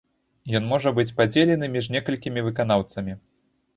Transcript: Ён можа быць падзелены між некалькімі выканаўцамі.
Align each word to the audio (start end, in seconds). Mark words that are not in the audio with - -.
Ён 0.59 0.63
можа 0.69 0.93
быць 0.99 1.13
падзелены 1.21 1.65
між 1.75 1.91
некалькімі 1.97 2.45
выканаўцамі. 2.49 3.13